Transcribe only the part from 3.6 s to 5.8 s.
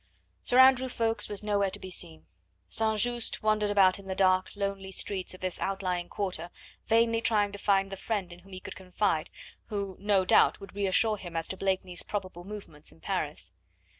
about in the dark, lonely streets of this